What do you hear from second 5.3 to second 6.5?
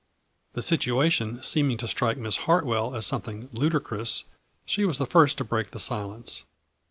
to break the silence.